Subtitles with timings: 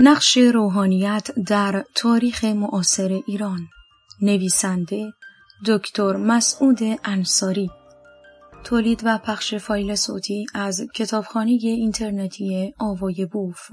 [0.00, 3.58] نقش روحانیت در تاریخ معاصر ایران.
[4.22, 5.12] نویسنده
[5.66, 7.70] دکتر مسعود انصاری.
[8.64, 13.70] تولید و پخش فایل صوتی از کتابخانه اینترنتی آوای بوف.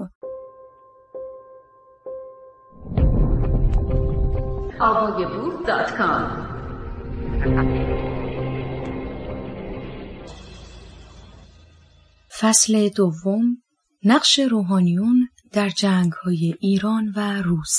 [12.40, 13.62] فصل دوم
[14.04, 17.78] نقش روحانیون در جنگ های ایران و روس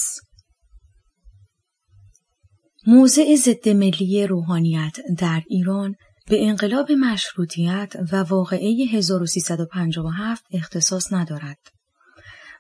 [2.87, 5.95] موضع ضد ملی روحانیت در ایران
[6.27, 11.57] به انقلاب مشروطیت و واقعه 1357 اختصاص ندارد.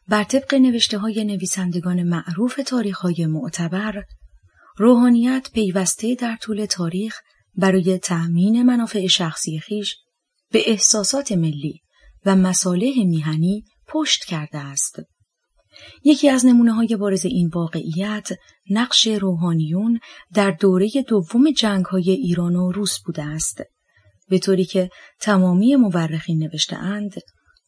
[0.07, 4.03] بر طبق نوشته های نویسندگان معروف تاریخ های معتبر،
[4.77, 7.19] روحانیت پیوسته در طول تاریخ
[7.55, 9.95] برای تأمین منافع شخصی خیش
[10.51, 11.81] به احساسات ملی
[12.25, 14.99] و مصالح میهنی پشت کرده است.
[16.03, 18.29] یکی از نمونه های بارز این واقعیت
[18.69, 19.99] نقش روحانیون
[20.33, 23.61] در دوره دوم جنگ های ایران و روس بوده است.
[24.29, 27.13] به طوری که تمامی مورخین نوشته اند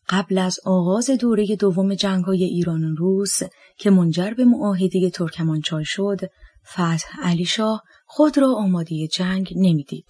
[0.09, 3.39] قبل از آغاز دوره دوم جنگ های ایران و روس
[3.77, 6.19] که منجر به معاهده ترکمانچای شد
[6.71, 10.05] فتح علی شاه خود را آماده جنگ نمی‌دید.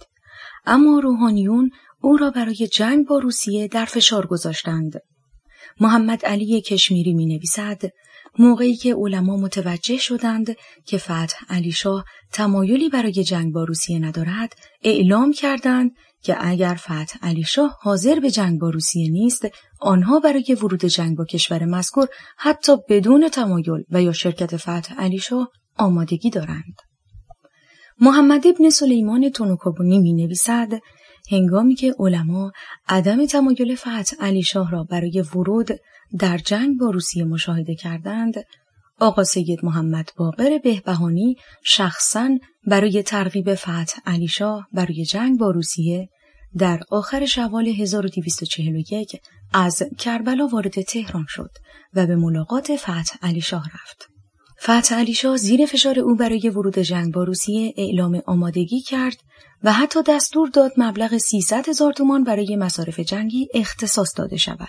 [0.64, 1.70] اما روحانیون
[2.00, 4.92] او را برای جنگ با روسیه در فشار گذاشتند.
[5.80, 7.82] محمد علی کشمیری می نویسد
[8.38, 14.56] موقعی که علما متوجه شدند که فتح علی شاه تمایلی برای جنگ با روسیه ندارد
[14.82, 15.90] اعلام کردند
[16.22, 19.48] که اگر فتح علی شاه حاضر به جنگ با روسیه نیست
[19.80, 25.18] آنها برای ورود جنگ با کشور مذکور حتی بدون تمایل و یا شرکت فتح علی
[25.18, 26.74] شاه آمادگی دارند.
[28.00, 30.72] محمد ابن سلیمان تونوکابونی می نویسد
[31.30, 32.52] هنگامی که علما
[32.88, 35.68] عدم تمایل فتح علی شاه را برای ورود
[36.18, 38.34] در جنگ با روسیه مشاهده کردند
[39.00, 42.30] آقا سید محمد باقر بهبهانی شخصا
[42.66, 46.08] برای ترغیب فتح علی شاه برای جنگ با روسیه
[46.56, 49.20] در آخر شوال 1241
[49.52, 51.50] از کربلا وارد تهران شد
[51.94, 54.17] و به ملاقات فتح علی شاه رفت.
[54.62, 59.16] فتح علی شاه زیر فشار او برای ورود جنگ با روسیه اعلام آمادگی کرد
[59.62, 64.68] و حتی دستور داد مبلغ 300 هزار تومان برای مصارف جنگی اختصاص داده شود.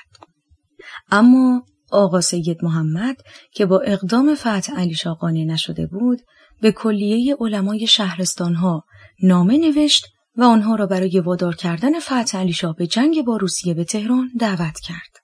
[1.11, 3.15] اما آقا سید محمد
[3.53, 6.19] که با اقدام فتح علی شاه قانع نشده بود
[6.61, 8.83] به کلیه علمای شهرستانها
[9.23, 13.73] نامه نوشت و آنها را برای وادار کردن فتح علی شاه به جنگ با روسیه
[13.73, 15.17] به تهران دعوت کرد.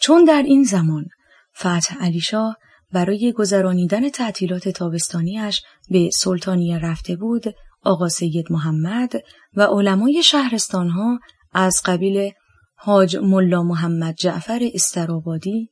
[0.00, 1.04] چون در این زمان
[1.58, 2.56] فتح علی شاه
[2.94, 7.44] برای گذرانیدن تعطیلات تابستانیش به سلطانیه رفته بود
[7.82, 9.12] آقا سید محمد
[9.54, 11.18] و علمای شهرستانها
[11.52, 12.30] از قبیل
[12.74, 15.70] حاج ملا محمد جعفر استرابادی،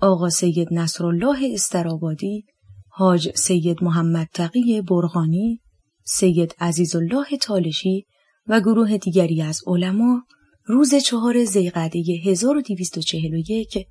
[0.00, 2.44] آقا سید نصرالله استرابادی،
[2.88, 5.60] حاج سید محمد تقی برغانی،
[6.04, 8.06] سید عزیزالله تالشی
[8.46, 10.22] و گروه دیگری از علما
[10.64, 13.86] روز چهار زیقده 1241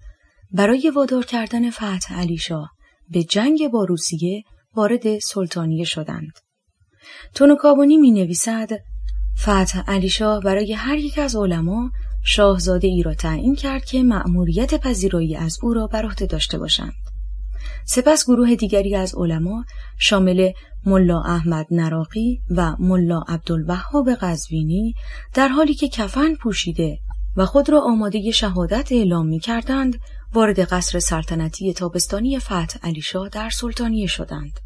[0.53, 2.71] برای وادار کردن فتح علی شاه
[3.09, 4.43] به جنگ با روسیه
[4.75, 6.31] وارد سلطانیه شدند.
[7.35, 8.69] تونوکابونی می نویسد
[9.41, 11.91] فتح علی شاه برای هر یک از علما
[12.25, 16.93] شاهزاده ای را تعیین کرد که مأموریت پذیرایی از او را بر عهده داشته باشند.
[17.85, 19.65] سپس گروه دیگری از علما
[19.99, 20.51] شامل
[20.85, 24.93] ملا احمد نراقی و ملا عبدالوهاب قزوینی
[25.33, 26.99] در حالی که کفن پوشیده
[27.37, 29.99] و خود را آماده شهادت اعلام می کردند
[30.33, 34.59] وارد قصر سلطنتی تابستانی فتح علی شاه در سلطانیه شدند.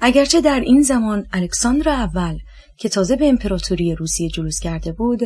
[0.00, 2.38] اگرچه در این زمان الکساندر اول
[2.78, 5.20] که تازه به امپراتوری روسیه جلوس کرده بود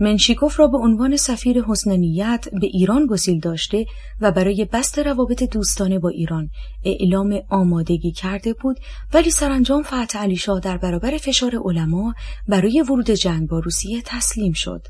[0.00, 3.86] منشیکوف را به عنوان سفیر حسن نیت به ایران گسیل داشته
[4.20, 6.50] و برای بست روابط دوستانه با ایران
[6.84, 8.76] اعلام آمادگی کرده بود
[9.14, 12.14] ولی سرانجام فتح علی شاه در برابر فشار علما
[12.48, 14.82] برای ورود جنگ با روسیه تسلیم شد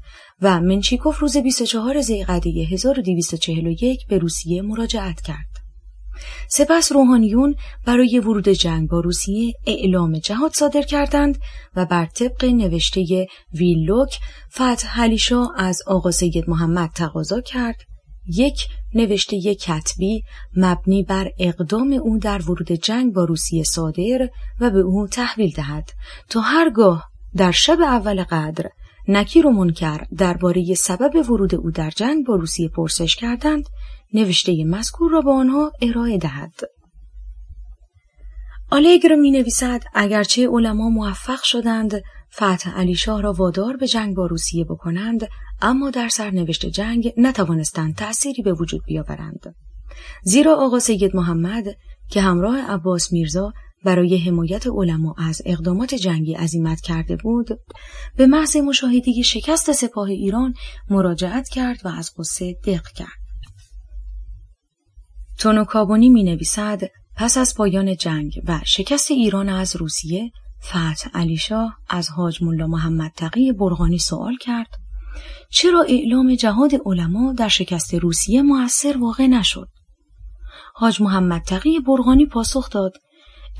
[0.42, 5.47] و منشیکوف روز 24 ذیقعده 1241 به روسیه مراجعت کرد.
[6.48, 7.54] سپس روحانیون
[7.86, 11.38] برای ورود جنگ با روسیه اعلام جهاد صادر کردند
[11.76, 14.18] و بر طبق نوشته ویلوک
[14.52, 17.76] فتح حلیشا از آقا سید محمد تقاضا کرد.
[18.34, 20.22] یک نوشته کتبی
[20.56, 24.28] مبنی بر اقدام او در ورود جنگ با روسیه صادر
[24.60, 25.90] و به او تحویل دهد.
[26.28, 28.70] تا هرگاه در شب اول قدر
[29.08, 33.64] نکیر و منکر درباره سبب ورود او در جنگ با روسیه پرسش کردند
[34.14, 36.54] نوشته مذکور را به آنها ارائه دهد.
[38.70, 42.02] آلگرو می نویسد اگرچه علما موفق شدند
[42.34, 45.28] فتح علی شاه را وادار به جنگ با روسیه بکنند
[45.60, 49.54] اما در سرنوشت جنگ نتوانستند تأثیری به وجود بیاورند.
[50.22, 51.64] زیرا آقا سید محمد
[52.10, 53.52] که همراه عباس میرزا
[53.84, 57.48] برای حمایت علما از اقدامات جنگی عزیمت کرده بود
[58.16, 60.54] به محض مشاهدگی شکست سپاه ایران
[60.90, 63.27] مراجعت کرد و از قصه دق کرد
[65.38, 66.80] تونوکابونی می نویسد
[67.16, 70.32] پس از پایان جنگ و شکست ایران از روسیه
[70.64, 74.68] فتح علی شاه از حاج ملا محمد تقی برغانی سوال کرد
[75.50, 79.68] چرا اعلام جهاد علما در شکست روسیه موثر واقع نشد
[80.74, 82.92] حاج محمد تقی برغانی پاسخ داد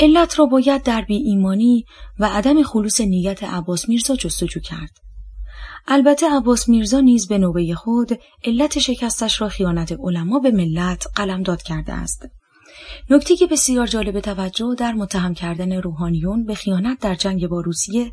[0.01, 1.85] علت را باید در بی ایمانی
[2.19, 4.91] و عدم خلوص نیت عباس میرزا جستجو کرد.
[5.87, 11.63] البته عباس میرزا نیز به نوبه خود علت شکستش را خیانت علما به ملت قلمداد
[11.63, 12.29] کرده است.
[13.11, 18.13] نکته که بسیار جالب توجه در متهم کردن روحانیون به خیانت در جنگ با روسیه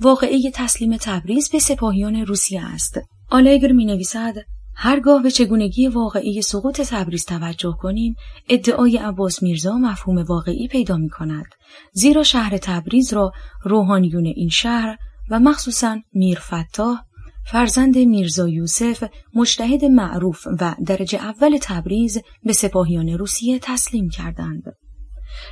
[0.00, 3.00] واقعه تسلیم تبریز به سپاهیان روسیه است.
[3.30, 4.34] آلگر می نویسد
[4.74, 8.14] هرگاه به چگونگی واقعی سقوط تبریز توجه کنیم
[8.48, 11.46] ادعای عباس میرزا مفهوم واقعی پیدا می کند
[11.92, 13.32] زیرا شهر تبریز را
[13.64, 14.96] روحانیون این شهر
[15.30, 17.04] و مخصوصا میر فتاح
[17.46, 19.04] فرزند میرزا یوسف
[19.34, 24.76] مجتهد معروف و درجه اول تبریز به سپاهیان روسیه تسلیم کردند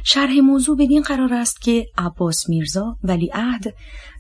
[0.05, 3.75] شرح موضوع بدین قرار است که عباس میرزا ولی عهد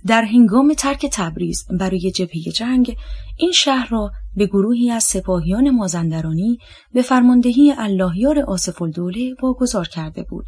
[0.07, 2.97] در هنگام ترک تبریز برای جبهه جنگ
[3.37, 6.59] این شهر را به گروهی از سپاهیان مازندرانی
[6.93, 10.47] به فرماندهی اللهیار آصف الدوله واگذار کرده بود.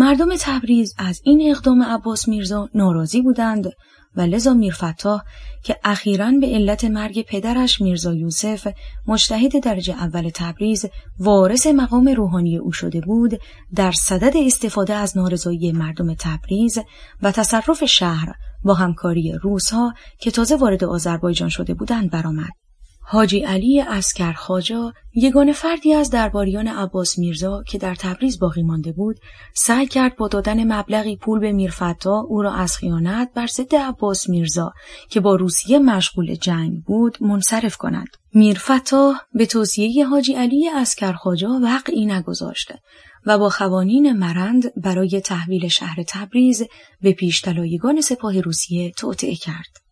[0.00, 3.70] مردم تبریز از این اقدام عباس میرزا ناراضی بودند
[4.16, 5.22] و لذا میرفتاح
[5.64, 8.68] که اخیرا به علت مرگ پدرش میرزا یوسف
[9.06, 10.86] مجتهد درجه اول تبریز
[11.18, 13.40] وارث مقام روحانی او شده بود
[13.74, 16.78] در صدد استفاده از نارضایی مردم تبریز
[17.22, 18.34] و تصرف شهر
[18.64, 22.67] با همکاری روسها که تازه وارد آذربایجان شده بودند برآمد.
[23.10, 28.92] حاجی علی اسکر خاجا یگان فردی از درباریان عباس میرزا که در تبریز باقی مانده
[28.92, 29.16] بود
[29.54, 34.28] سعی کرد با دادن مبلغی پول به میرفتا او را از خیانت بر ضد عباس
[34.28, 34.72] میرزا
[35.10, 38.08] که با روسیه مشغول جنگ بود منصرف کند.
[38.34, 42.78] میرفتا به توصیه حاجی علی اسکر خاجا وقعی نگذاشته
[43.26, 46.64] و با خوانین مرند برای تحویل شهر تبریز
[47.00, 49.88] به پیشتلایگان سپاه روسیه توطعه کرد.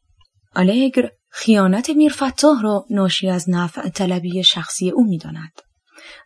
[0.57, 5.53] آلگر خیانت میرفتاح را ناشی از نفع طلبی شخصی او می‌داند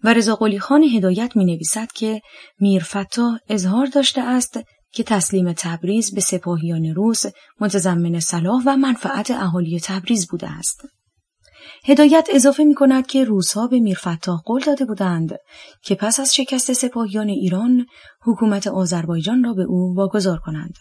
[0.04, 2.20] و رضا خان هدایت می نویسد که
[2.60, 4.60] میرفتاح اظهار داشته است
[4.92, 7.24] که تسلیم تبریز به سپاهیان روس
[7.60, 10.80] متضمن صلاح و منفعت اهالی تبریز بوده است.
[11.84, 15.36] هدایت اضافه می کند که روزها به میرفتاح قول داده بودند
[15.82, 17.86] که پس از شکست سپاهیان ایران
[18.22, 20.74] حکومت آذربایجان را به او واگذار کنند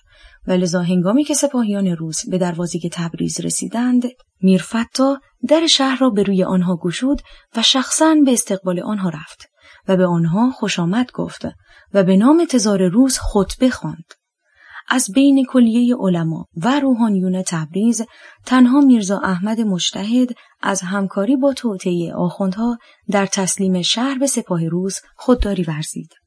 [0.50, 4.04] و لذا هنگامی که سپاهیان روس به دروازه تبریز رسیدند
[4.42, 7.22] میرفتا در شهر را به روی آنها گشود
[7.56, 9.50] و شخصا به استقبال آنها رفت
[9.88, 11.46] و به آنها خوش آمد گفت
[11.94, 14.14] و به نام تزار روس خطبه خواند
[14.92, 18.02] از بین کلیه علما و روحانیون تبریز
[18.46, 20.30] تنها میرزا احمد مشتهد
[20.62, 22.78] از همکاری با توطعه آخوندها
[23.10, 26.19] در تسلیم شهر به سپاه روس خودداری ورزید.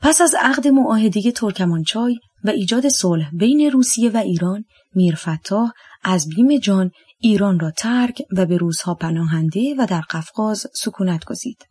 [0.00, 5.72] پس از عقد معاهده ترکمانچای و ایجاد صلح بین روسیه و ایران میرفتاح
[6.04, 11.64] از بیم جان ایران را ترک و به روزها پناهنده و در قفقاز سکونت گزید.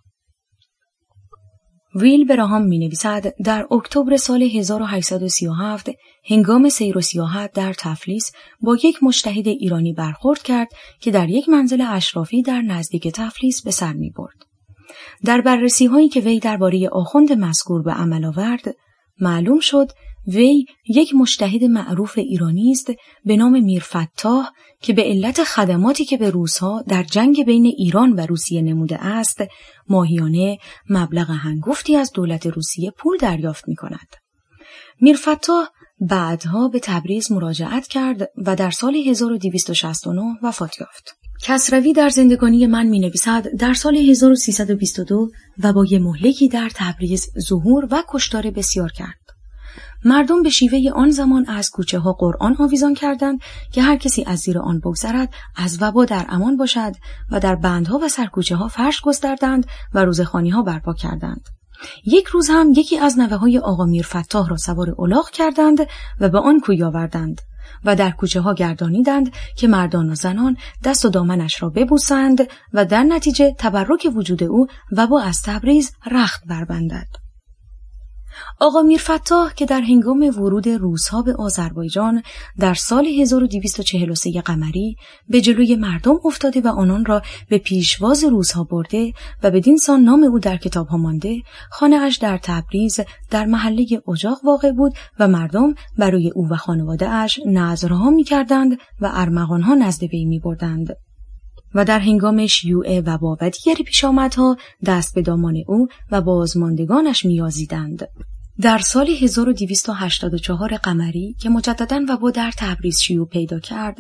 [1.95, 5.89] ویل براهام می نویسد در اکتبر سال 1837
[6.29, 10.67] هنگام سیر و سیاحت در تفلیس با یک مجتهد ایرانی برخورد کرد
[11.01, 14.56] که در یک منزل اشرافی در نزدیک تفلیس به سر می برد.
[15.25, 18.75] در بررسی هایی که وی درباره آخوند مذکور به عمل آورد
[19.19, 19.91] معلوم شد
[20.27, 22.91] وی یک مشتهد معروف ایرانی است
[23.25, 24.49] به نام میرفتاح
[24.81, 29.43] که به علت خدماتی که به روسها در جنگ بین ایران و روسیه نموده است
[29.89, 30.57] ماهیانه
[30.89, 34.07] مبلغ هنگفتی از دولت روسیه پول دریافت می کند.
[35.01, 35.67] میرفتاح
[35.99, 41.17] بعدها به تبریز مراجعت کرد و در سال 1269 وفات یافت.
[41.41, 45.29] کسروی در زندگانی من می نویسد در سال 1322
[45.63, 49.27] و با یه مهلکی در تبریز ظهور و کشتار بسیار کرد.
[50.05, 53.39] مردم به شیوه آن زمان از کوچه ها قرآن آویزان کردند
[53.71, 56.91] که هر کسی از زیر آن بگذرد از وبا در امان باشد
[57.31, 61.41] و در بندها و سرکوچه ها فرش گستردند و روزخانی ها برپا کردند.
[62.05, 65.87] یک روز هم یکی از نوه های آقا میرفتاح را سوار الاغ کردند
[66.19, 67.41] و به آن کوی آوردند
[67.85, 72.85] و در کوچه ها گردانیدند که مردان و زنان دست و دامنش را ببوسند و
[72.85, 77.26] در نتیجه تبرک وجود او و با از تبریز رخت بربندد.
[78.59, 82.23] آقا میرفتاح که در هنگام ورود روزها به آذربایجان
[82.59, 84.95] در سال 1243 قمری
[85.29, 89.13] به جلوی مردم افتاده و آنان را به پیشواز روزها برده
[89.43, 91.41] و بدین سان نام او در کتاب ها مانده
[91.71, 97.09] خانه اش در تبریز در محله اجاق واقع بود و مردم برای او و خانواده
[97.09, 101.06] اش نظرها می کردند و ارمغانها نزد وی بردند.
[101.77, 108.07] و در هنگام شیوع وبا و دیگر پیشامدها دست به دامان او و بازماندگانش میازیدند.
[108.61, 113.97] در سال 1284 قمری که مجددا وبا در تبریز شیوع پیدا کرد،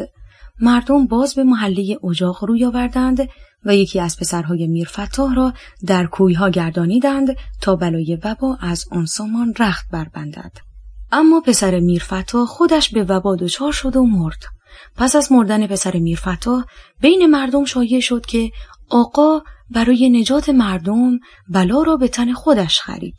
[0.59, 3.29] مردم باز به محله اجاق روی آوردند
[3.65, 5.53] و یکی از پسرهای میرفتاه را
[5.85, 10.51] در کویها گردانیدند تا بلای وبا از آن سامان رخت بربندد.
[11.11, 14.56] اما پسر میرفتاه خودش به وبا دچار شد و مرد.
[14.95, 16.65] پس از مردن پسر میرفتاه
[17.01, 18.51] بین مردم شایع شد که
[18.89, 21.19] آقا برای نجات مردم
[21.49, 23.15] بلا را به تن خودش خرید.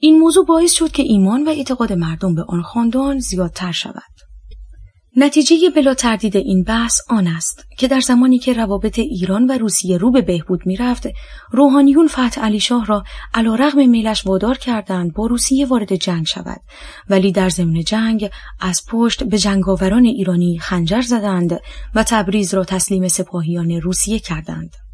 [0.00, 4.15] این موضوع باعث شد که ایمان و اعتقاد مردم به آن خاندان زیادتر شود.
[5.18, 9.98] نتیجه بلا تردید این بحث آن است که در زمانی که روابط ایران و روسیه
[9.98, 11.08] رو به بهبود می‌رفت
[11.50, 13.04] روحانیون فتح علی شاه را
[13.34, 16.60] علا رغم میلش وادار کردند با روسیه وارد جنگ شود.
[17.10, 18.30] ولی در ضمن جنگ
[18.60, 21.60] از پشت به جنگاوران ایرانی خنجر زدند
[21.94, 24.85] و تبریز را تسلیم سپاهیان روسیه کردند.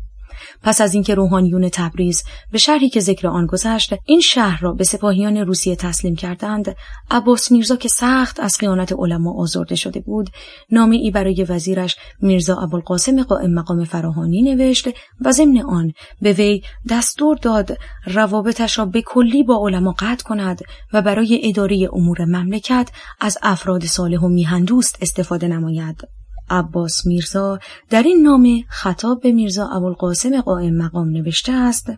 [0.63, 2.23] پس از اینکه روحانیون تبریز
[2.53, 6.77] به شهری که ذکر آن گذشت این شهر را به سپاهیان روسیه تسلیم کردند.
[7.11, 10.31] عباس میرزا که سخت از خیانت علما آزرده شده بود
[10.71, 14.89] نامه ای برای وزیرش میرزا ابوالقاسم قائم مقام فراهانی نوشت
[15.21, 20.61] و ضمن آن به وی دستور داد روابطش را به کلی با علما قطع کند
[20.93, 26.22] و برای اداره امور مملکت از افراد صالح و میهندوست استفاده نماید.
[26.51, 27.59] عباس میرزا
[27.91, 31.91] در این نامه خطاب به میرزا ابوالقاسم قائم مقام نوشته است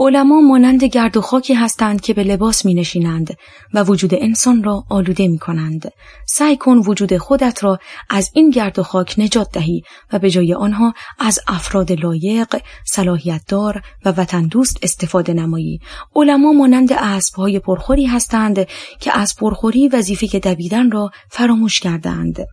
[0.00, 3.36] علما مانند گرد و خاکی هستند که به لباس می نشینند
[3.74, 5.92] و وجود انسان را آلوده می کنند.
[6.26, 7.78] سعی کن وجود خودت را
[8.10, 13.42] از این گرد و خاک نجات دهی و به جای آنها از افراد لایق، صلاحیت
[13.48, 15.80] دار و وطن دوست استفاده نمایی.
[16.16, 16.92] علما مانند
[17.36, 18.66] های پرخوری هستند
[19.00, 22.46] که از پرخوری وظیفه دویدن را فراموش کردند.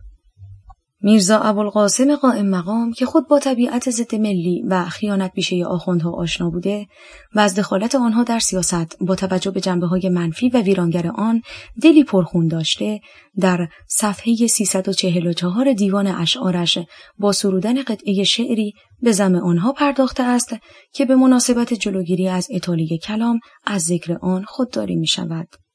[1.06, 6.50] میرزا ابوالقاسم قائم مقام که خود با طبیعت ضد ملی و خیانت بیشه آخوندها آشنا
[6.50, 6.86] بوده
[7.34, 11.42] و از دخالت آنها در سیاست با توجه به جنبه های منفی و ویرانگر آن
[11.82, 13.00] دلی پرخون داشته
[13.38, 16.78] در صفحه 344 دیوان اشعارش
[17.18, 18.72] با سرودن قطعه شعری
[19.02, 20.56] به زم آنها پرداخته است
[20.92, 25.65] که به مناسبت جلوگیری از اطاله کلام از ذکر آن خودداری می شود.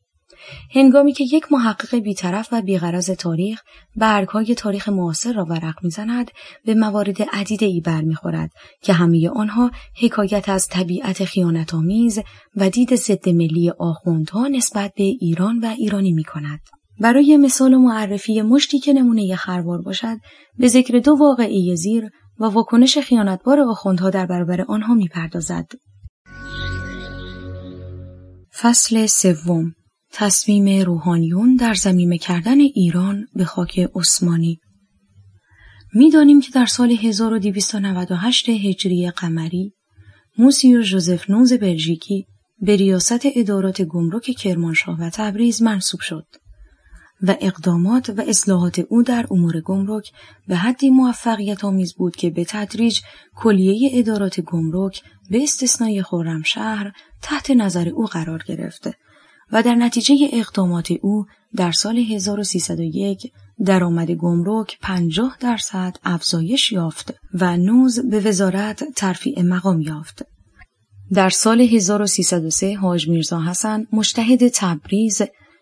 [0.75, 3.61] هنگامی که یک محقق بیطرف و بیغرض تاریخ
[3.95, 6.31] برگهای تاریخ معاصر را ورق می‌زند
[6.65, 9.71] به موارد عدیده ای برمیخورد که همه آنها
[10.01, 12.19] حکایت از طبیعت خیانتآمیز
[12.55, 16.59] و دید ضد ملی آخوندها نسبت به ایران و ایرانی می کند.
[16.99, 20.17] برای مثال معرفی مشتی که نمونه خروار باشد
[20.57, 25.71] به ذکر دو واقعی زیر و واکنش خیانتبار آخوندها در برابر آنها می‌پردازد.
[28.61, 29.73] فصل سوم
[30.13, 34.59] تصمیم روحانیون در زمینه کردن ایران به خاک عثمانی.
[35.93, 39.73] می‌دانیم که در سال 1298 هجری قمری
[40.37, 42.25] موسیو ژوزف نوز بلژیکی
[42.61, 46.25] به ریاست ادارات گمرک کرمانشاه و تبریز منصوب شد
[47.21, 50.11] و اقدامات و اصلاحات او در امور گمرک
[50.47, 52.99] به حدی موفقیت آمیز بود که به تدریج
[53.35, 56.91] کلیه ادارات گمرک به استثنای خرمشهر
[57.21, 58.93] تحت نظر او قرار گرفته
[59.51, 63.31] و در نتیجه اقدامات او در سال 1301
[63.65, 70.25] درآمد گمرک 50 درصد افزایش یافت و نوز به وزارت ترفیع مقام یافت.
[71.13, 75.21] در سال 1303 حاج میرزا حسن مشتهد تبریز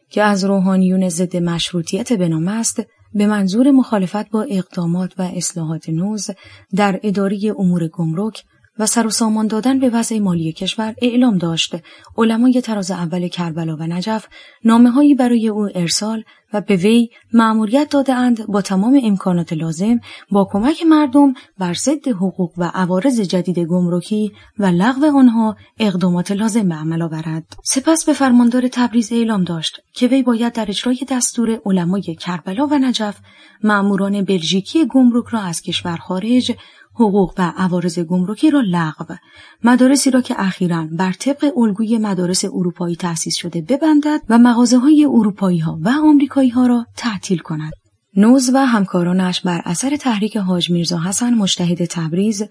[0.10, 6.30] که از روحانیون ضد مشروطیت به است به منظور مخالفت با اقدامات و اصلاحات نوز
[6.76, 8.44] در اداری امور گمرک
[8.80, 11.76] و سر و سامان دادن به وضع مالی کشور اعلام داشت.
[12.18, 14.28] علمای تراز اول کربلا و نجف
[14.64, 18.14] نامه هایی برای او ارسال و به وی مأموریت داده
[18.48, 20.00] با تمام امکانات لازم
[20.32, 26.70] با کمک مردم بر ضد حقوق و عوارض جدید گمرکی و لغو آنها اقدامات لازم
[26.70, 27.54] به عمل آورد.
[27.64, 32.74] سپس به فرماندار تبریز اعلام داشت که وی باید در اجرای دستور علمای کربلا و
[32.74, 33.20] نجف
[33.64, 36.52] مأموران بلژیکی گمرک را از کشور خارج
[37.00, 39.16] حقوق و عوارض گمرکی را لغو.
[39.64, 45.06] مدارسی را که اخیرا بر طبق الگوی مدارس اروپایی تأسیس شده ببندد و مغازه های
[45.06, 47.74] اروپایی ها و آمریکایی ها را تعطیل کند.
[48.16, 52.44] نوز و همکارانش بر اثر تحریک حاج میرزا حسن مجتهد تبریز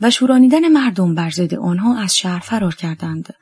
[0.00, 3.34] و شورانیدن مردم بر ضد آنها از شهر فرار کردند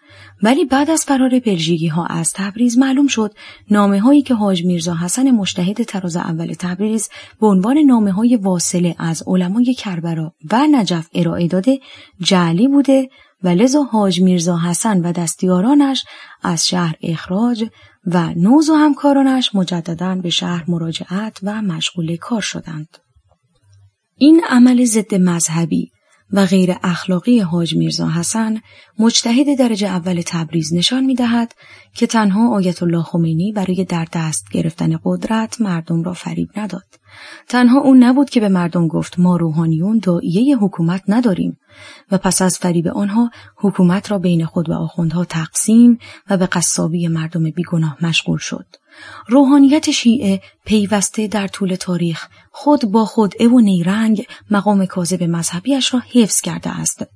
[0.43, 3.35] ولی بعد از فرار بلژیکی ها از تبریز معلوم شد
[3.71, 7.09] نامه هایی که حاج میرزا حسن مشتهد تراز اول تبریز
[7.41, 11.81] به عنوان نامه های واصله از علمای کربرا و نجف ارائه داده
[12.21, 13.09] جعلی بوده
[13.43, 16.05] و لذا حاج میرزا حسن و دستیارانش
[16.43, 17.65] از شهر اخراج
[18.07, 22.99] و نوز و همکارانش مجددا به شهر مراجعت و مشغول کار شدند.
[24.17, 25.91] این عمل ضد مذهبی
[26.33, 28.61] و غیر اخلاقی حاج میرزا حسن
[28.99, 31.55] مجتهد درجه اول تبریز نشان می دهد
[31.95, 37.02] که تنها آیت الله خمینی برای در دست گرفتن قدرت مردم را فریب نداد.
[37.49, 41.59] تنها اون نبود که به مردم گفت ما روحانیون دائیه حکومت نداریم
[42.11, 45.99] و پس از فریب آنها حکومت را بین خود و آخوندها تقسیم
[46.31, 48.67] و به قصابی مردم بیگناه مشغول شد.
[49.29, 56.03] روحانیت شیعه پیوسته در طول تاریخ خود با خود و نیرنگ مقام کاذب مذهبیش را
[56.15, 57.07] حفظ کرده است.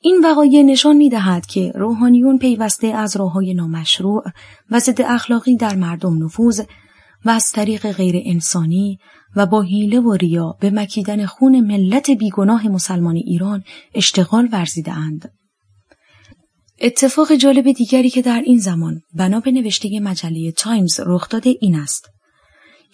[0.00, 4.24] این وقایع نشان می دهد که روحانیون پیوسته از راههای نامشروع
[4.70, 6.62] و ضد اخلاقی در مردم نفوذ
[7.24, 8.98] و از طریق غیر انسانی
[9.36, 13.64] و با حیله و ریا به مکیدن خون ملت بیگناه مسلمان ایران
[13.94, 15.32] اشتغال ورزیده اند.
[16.80, 21.74] اتفاق جالب دیگری که در این زمان بنا به نوشته مجله تایمز رخ داده این
[21.74, 22.10] است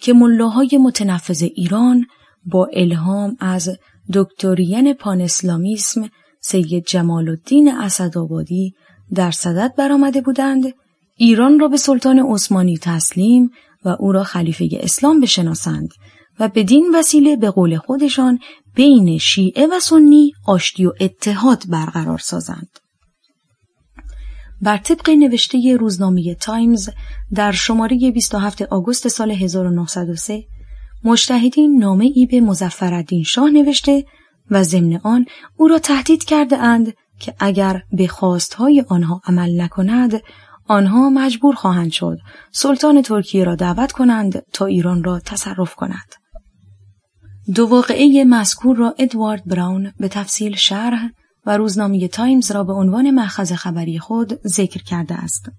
[0.01, 2.05] که ملاهای متنفذ ایران
[2.45, 3.69] با الهام از
[4.13, 6.09] دکتورین پان اسلامیسم
[6.41, 8.73] سید جمال الدین اسدآبادی
[9.13, 10.73] در صدد برآمده بودند
[11.17, 13.49] ایران را به سلطان عثمانی تسلیم
[13.85, 15.89] و او را خلیفه اسلام بشناسند
[16.39, 18.39] و بدین وسیله به قول خودشان
[18.75, 22.69] بین شیعه و سنی آشتی و اتحاد برقرار سازند.
[24.61, 26.89] بر طبق نوشته روزنامه تایمز
[27.33, 30.43] در شماره 27 آگوست سال 1903
[31.03, 34.05] مجتهدین نامه ای به مظفرالدین شاه نوشته
[34.51, 35.25] و ضمن آن
[35.57, 40.21] او را تهدید کرده اند که اگر به خواستهای آنها عمل نکند
[40.71, 42.17] آنها مجبور خواهند شد
[42.51, 46.15] سلطان ترکیه را دعوت کنند تا ایران را تصرف کند.
[47.55, 51.09] دو واقعه مذکور را ادوارد براون به تفصیل شرح
[51.45, 55.49] و روزنامه تایمز را به عنوان مأخذ خبری خود ذکر کرده است.